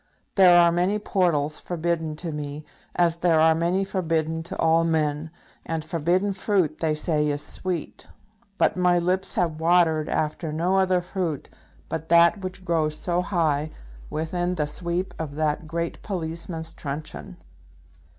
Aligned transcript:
There 0.33 0.57
are 0.59 0.71
many 0.71 0.97
portals 0.97 1.59
forbidden 1.59 2.15
to 2.15 2.31
me, 2.31 2.65
as 2.95 3.17
there 3.17 3.39
are 3.39 3.53
many 3.53 3.83
forbidden 3.83 4.41
to 4.41 4.57
all 4.57 4.83
men; 4.83 5.29
and 5.63 5.85
forbidden 5.85 6.33
fruit, 6.33 6.79
they 6.79 6.95
say, 6.95 7.27
is 7.27 7.45
sweet; 7.45 8.07
but 8.57 8.75
my 8.75 8.97
lips 8.97 9.35
have 9.35 9.59
watered 9.59 10.09
after 10.09 10.51
no 10.51 10.77
other 10.77 11.01
fruit 11.01 11.51
but 11.87 12.09
that 12.09 12.39
which 12.41 12.65
grows 12.65 12.97
so 12.97 13.21
high, 13.21 13.69
within 14.09 14.55
the 14.55 14.65
sweep 14.65 15.13
of 15.19 15.35
that 15.35 15.67
great 15.67 16.01
policeman's 16.01 16.73
truncheon. 16.73 17.37